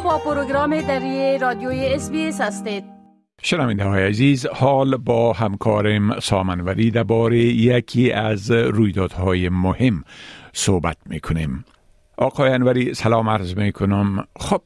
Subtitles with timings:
[0.00, 2.84] با پروگرام دری رادیوی اس هستید.
[3.42, 10.04] شنونده های عزیز حال با همکارم سامنوری درباره یکی از رویدادهای مهم
[10.52, 11.64] صحبت می‌کنیم.
[12.18, 14.62] آقای انوری سلام عرض می کنم خب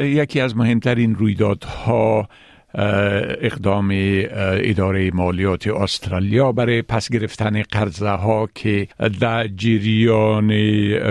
[0.00, 2.28] یکی از مهمترین رویدادها
[2.74, 8.88] اقدام اداره مالیات استرالیا برای پس گرفتن قرضه ها که
[9.20, 10.52] در جریان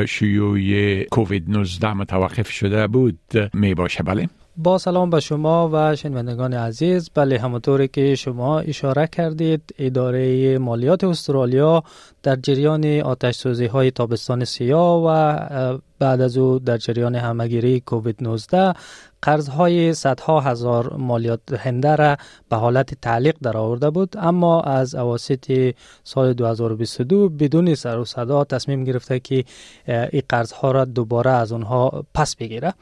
[0.06, 3.20] شیوع کووید 19 متوقف شده بود
[3.54, 7.10] می باشه بله؟ با سلام به شما و شنوندگان عزیز.
[7.14, 11.84] بله همونطوری که شما اشاره کردید اداره مالیات استرالیا
[12.24, 18.16] در جریان آتش سوزی های تابستان سیاه و بعد از او در جریان همگیری کووید
[18.22, 18.74] 19
[19.22, 22.18] قرض های صدها هزار مالیات دهنده را
[22.50, 24.16] به حالت تعلیق در آورده بود.
[24.18, 25.74] اما از اواسط
[26.04, 29.44] سال 2022 بدون سر و صدا تصمیم گرفته که
[29.88, 32.74] این قرض ها را دوباره از اونها پس بگیره.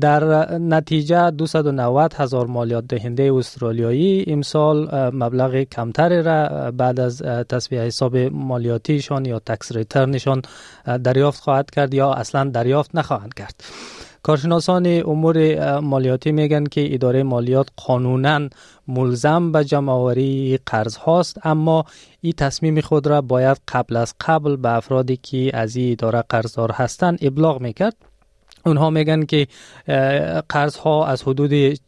[0.00, 8.16] در نتیجه 290 هزار مالیات دهنده استرالیایی امسال مبلغ کمتری را بعد از تصویه حساب
[8.16, 10.42] مالیاتیشان یا تکس ریترنشان
[11.04, 13.64] دریافت خواهد کرد یا اصلا دریافت نخواهند کرد.
[14.22, 18.48] کارشناسان امور مالیاتی میگن که اداره مالیات قانونا
[18.88, 21.84] ملزم به جمع آوری قرض هاست اما
[22.20, 26.72] این تصمیم خود را باید قبل از قبل به افرادی که از این اداره قرضدار
[26.72, 27.96] هستند ابلاغ می‌کرد.
[28.66, 29.46] اونها میگن که
[30.48, 31.78] قرض ها از حدود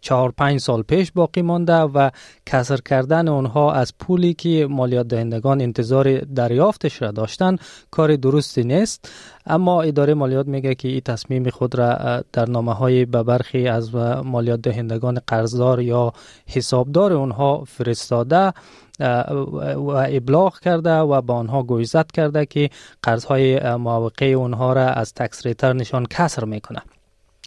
[0.00, 2.10] چهار پنج سال پیش باقی مانده و
[2.46, 7.56] کسر کردن اونها از پولی که مالیات دهندگان انتظار دریافتش را داشتن
[7.90, 9.12] کار درستی نیست.
[9.46, 13.94] اما اداره مالیات میگه که این تصمیم خود را در نامه های به برخی از
[14.24, 16.12] مالیات دهندگان قرضدار یا
[16.46, 18.52] حسابدار اونها فرستاده
[19.00, 22.70] و ابلاغ کرده و با آنها گویزت کرده که
[23.02, 26.82] قرضهای موقع اونها را از تکس نشان کسر می‌کنه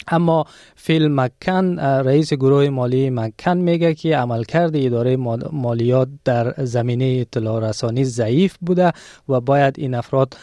[0.07, 5.17] اما فیل مکن رئیس گروه مالی مکن میگه که عملکرد اداره
[5.51, 8.91] مالیات در زمینه اطلاع رسانی ضعیف بوده
[9.29, 10.37] و باید این افراد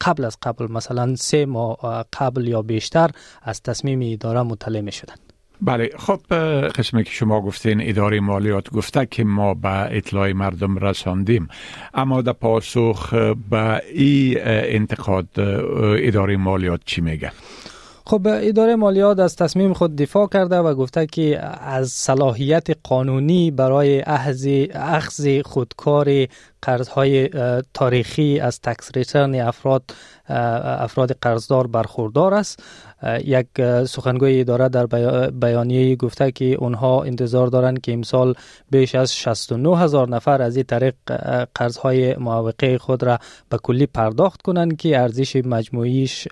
[0.00, 3.10] قبل از قبل مثلا سه ماه قبل یا بیشتر
[3.42, 5.14] از تصمیم اداره مطلع می شدن.
[5.62, 6.34] بله خب
[6.68, 11.48] قسمی که شما گفتین اداره مالیات گفته که ما به اطلاع مردم رساندیم
[11.94, 13.14] اما در پاسخ
[13.50, 15.28] به این انتقاد
[15.98, 17.32] اداره مالیات چی میگه؟
[18.08, 24.02] خب اداره مالیات از تصمیم خود دفاع کرده و گفته که از صلاحیت قانونی برای
[24.74, 26.26] اخذ خودکار
[26.62, 27.30] قرضهای
[27.74, 29.82] تاریخی از تکس ریترن افراد
[30.28, 32.62] افراد قرضدار برخوردار است.
[33.24, 33.46] یک
[33.86, 34.86] سخنگوی اداره در
[35.30, 38.34] بیانیه گفته که اونها انتظار دارند که امسال
[38.70, 40.94] بیش از 69 هزار نفر از این طریق
[41.54, 46.28] قرضهای معوقه خود را به کلی پرداخت کنند که ارزش مجموعیش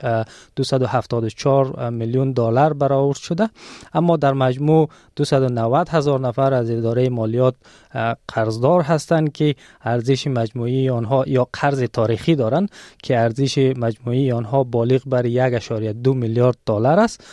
[0.56, 3.48] 274 میلیون دلار برآورد شده.
[3.94, 7.54] اما در مجموع 290 هزار نفر از اداره مالیات
[8.28, 9.54] قرضدار هستند که
[9.84, 12.70] ارزش مجموعی آنها یا قرض تاریخی دارند
[13.02, 17.24] که ارزش مجموعی آنها بالغ بر 1.2 میلیارد دلار است.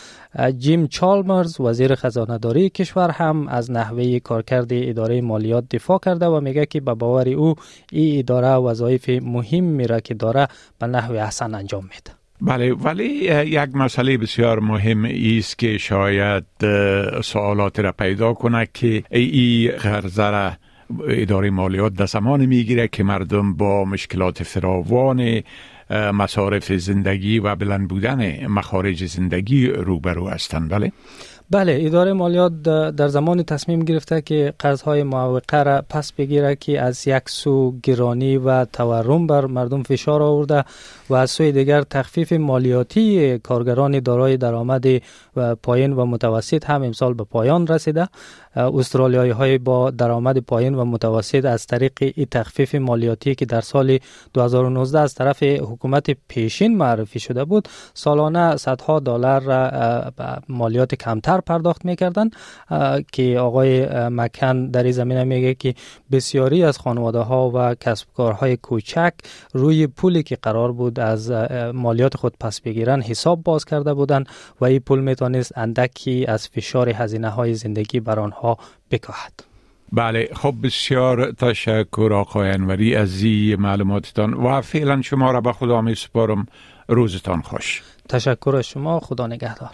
[0.58, 6.40] جیم چالمرز وزیر خزانه داری کشور هم از نحوه کارکرد اداره مالیات دفاع کرده و
[6.40, 7.54] میگه که به باور او
[7.92, 12.10] این اداره وظایف مهم میره که داره به نحو احسن انجام میده.
[12.40, 13.04] بله ولی
[13.44, 16.44] یک مسئله بسیار مهم است که شاید
[17.22, 20.56] سوالات را پیدا کنه که ای غرزه
[21.08, 25.42] اداره مالیات در زمان می‌گیره که مردم با مشکلات فراوان
[25.90, 30.70] مصارف زندگی و بلند بودن مخارج زندگی روبرو هستند.
[30.70, 30.92] بله؟
[31.50, 37.08] بله اداره مالیات در زمان تصمیم گرفته که قرضهای معوقه را پس بگیره که از
[37.08, 40.64] یک سو گرانی و تورم بر مردم فشار آورده
[41.10, 44.86] و از سوی دیگر تخفیف مالیاتی کارگران دارای درآمد
[45.36, 48.08] و پایین و متوسط هم امسال به پایان رسیده.
[48.56, 53.98] استرالیایی های با درآمد پایین و متوسط از طریق تخفیف مالیاتی که در سال
[54.34, 59.42] 2019 از طرف حکومت پیشین معرفی شده بود سالانه صدها دلار
[60.48, 62.30] مالیات کمتر پرداخت می‌کردن
[63.12, 65.74] که آقای مکن در این زمینه میگه که
[66.12, 69.12] بسیاری از خانواده ها و کسب کارهای کوچک
[69.52, 71.30] روی پولی که قرار بود از
[71.74, 74.26] مالیات خود پس بگیرن حساب باز کرده بودند
[74.60, 78.43] و این پول می‌تونست اندکی از فشار هزینه های زندگی بر آنها
[78.90, 79.44] بکاهد
[79.92, 85.80] بله خب بسیار تشکر آقای انوری از این معلوماتتان و فعلا شما را به خدا
[85.80, 86.46] می سپارم
[86.88, 89.70] روزتان خوش تشکر از شما خدا نگهدار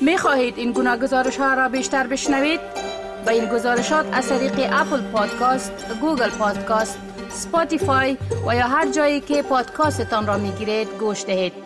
[0.00, 2.60] می خواهید این گناه گزارش ها را بیشتر بشنوید؟
[3.26, 6.98] با این گزارشات از طریق اپل پادکاست، گوگل پادکاست،
[7.28, 8.16] سپاتیفای
[8.46, 11.63] و یا هر جایی که پادکاستتان را می گیرید گوش دهید.